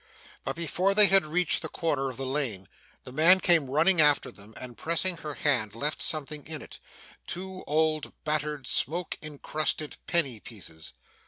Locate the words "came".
3.39-3.69